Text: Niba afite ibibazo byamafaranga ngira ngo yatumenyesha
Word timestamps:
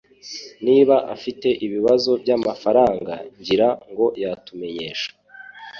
Niba 0.65 0.95
afite 1.15 1.47
ibibazo 1.65 2.11
byamafaranga 2.21 3.13
ngira 3.39 3.69
ngo 3.89 4.05
yatumenyesha 4.23 5.09